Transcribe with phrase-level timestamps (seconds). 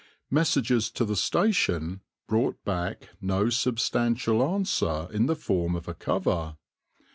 [0.31, 6.57] Messages to the station brought back no substantial answer in the form of a cover.